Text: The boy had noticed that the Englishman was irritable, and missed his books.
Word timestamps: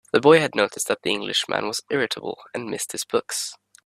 The 0.13 0.19
boy 0.19 0.39
had 0.39 0.55
noticed 0.55 0.87
that 0.87 1.03
the 1.03 1.11
Englishman 1.11 1.67
was 1.67 1.83
irritable, 1.91 2.39
and 2.55 2.67
missed 2.71 2.91
his 2.91 3.05
books. 3.05 3.53